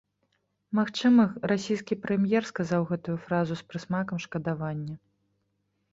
Магчыма, 0.79 1.25
расійскі 1.51 1.93
прэм'ер 2.07 2.43
сказаў 2.51 2.81
гэтую 2.93 3.17
фразу 3.29 3.53
з 3.61 3.69
прысмакам 3.71 4.17
шкадавання. 4.29 4.95